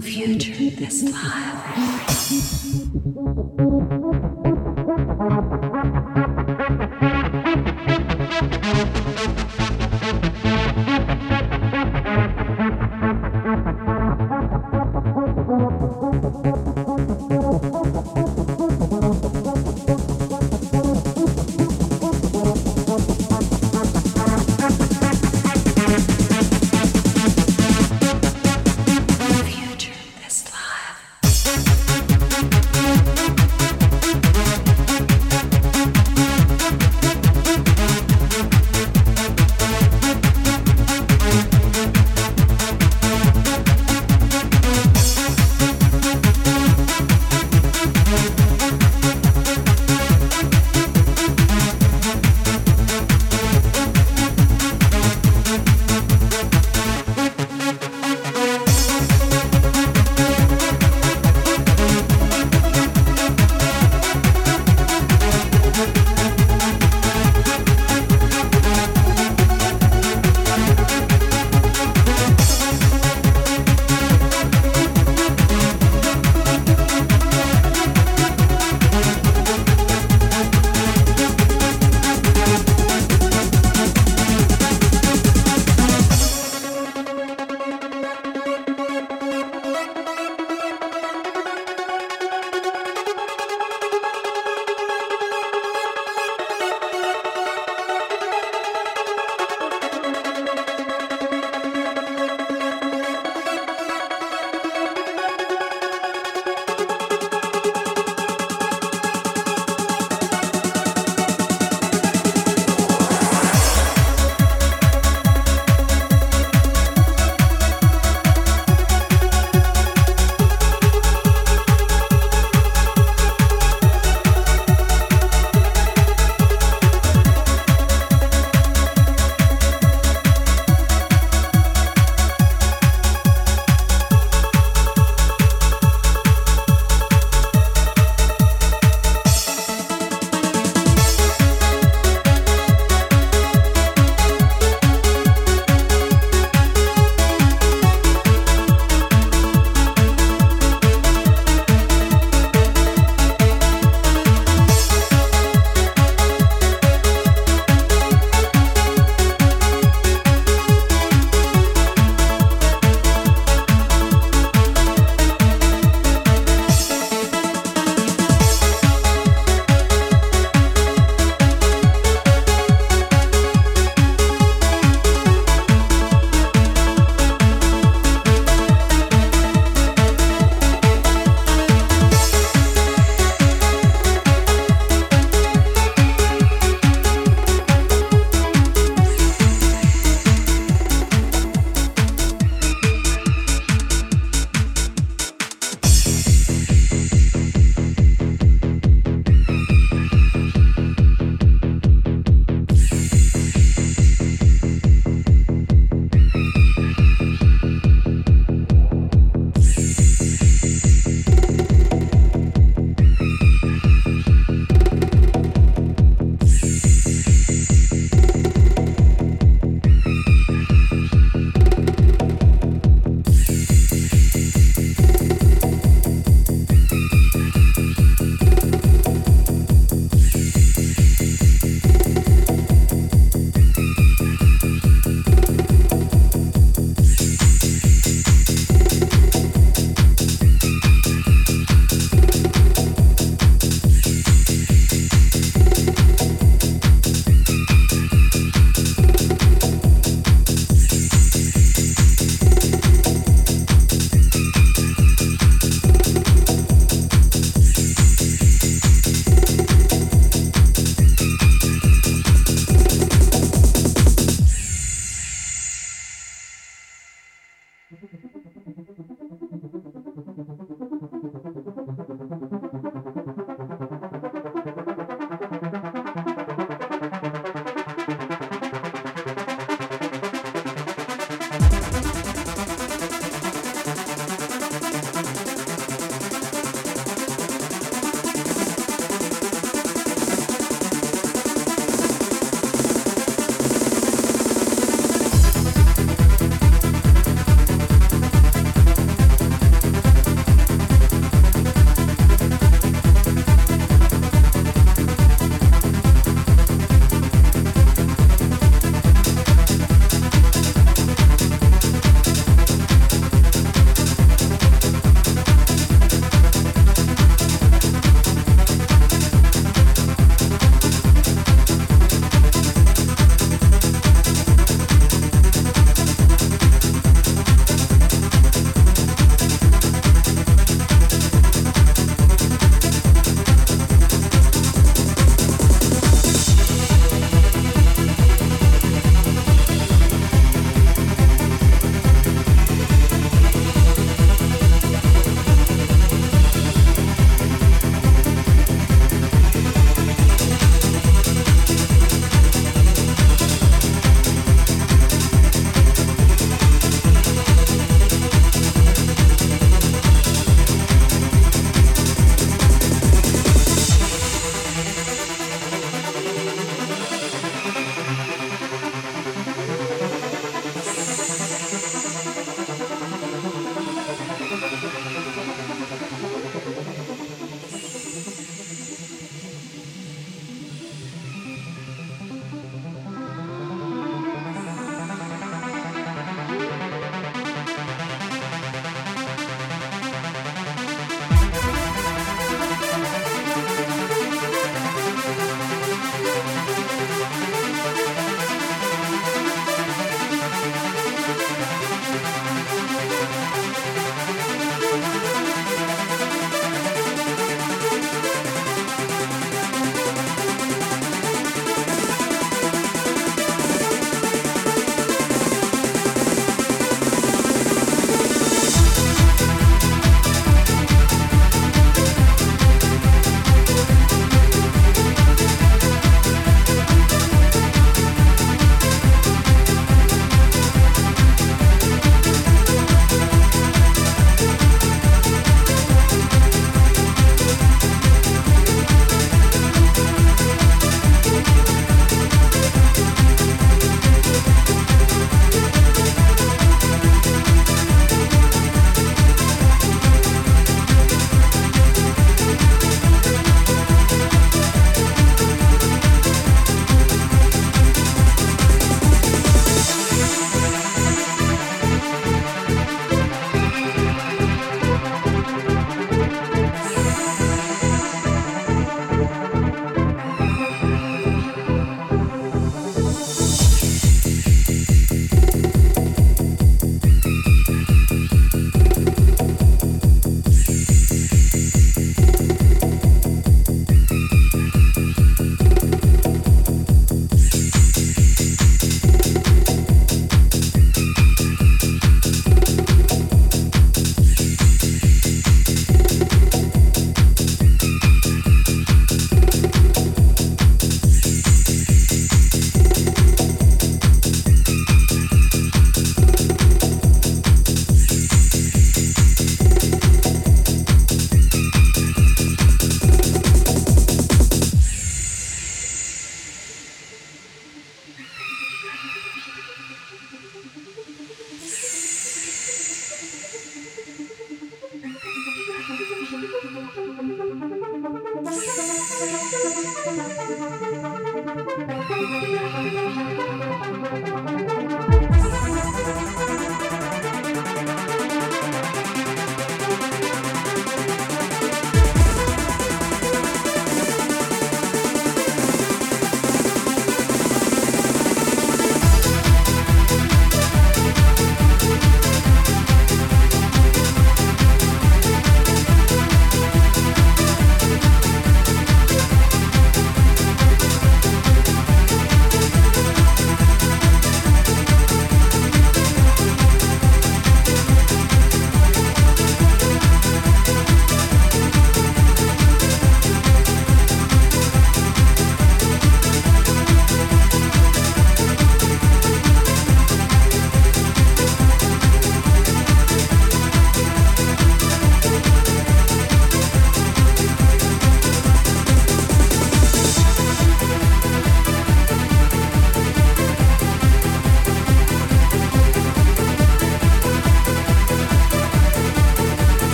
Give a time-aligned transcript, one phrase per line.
[0.00, 2.61] Future is Over?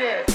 [0.00, 0.29] It